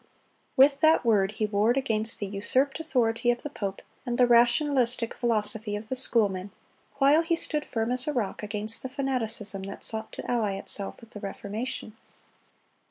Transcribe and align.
With 0.57 0.79
that 0.81 1.05
Word 1.05 1.33
he 1.33 1.45
warred 1.45 1.77
against 1.77 2.17
the 2.17 2.25
usurped 2.25 2.79
authority 2.79 3.29
of 3.29 3.43
the 3.43 3.51
pope, 3.51 3.83
and 4.03 4.17
the 4.17 4.25
rationalistic 4.25 5.13
philosophy 5.13 5.75
of 5.75 5.89
the 5.89 5.95
schoolmen, 5.95 6.49
while 6.97 7.21
he 7.21 7.35
stood 7.35 7.65
firm 7.65 7.91
as 7.91 8.07
a 8.07 8.11
rock 8.11 8.41
against 8.41 8.81
the 8.81 8.89
fanaticism 8.89 9.61
that 9.61 9.83
sought 9.83 10.11
to 10.13 10.25
ally 10.27 10.53
itself 10.55 10.99
with 11.01 11.11
the 11.11 11.19
Reformation. 11.19 11.95